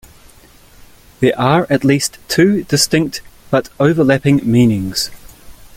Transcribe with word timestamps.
There 1.19 1.39
are 1.39 1.67
at 1.69 1.83
least 1.83 2.17
two 2.27 2.63
distinct, 2.63 3.21
but 3.51 3.69
overlapping 3.79 4.39
meanings. 4.49 5.11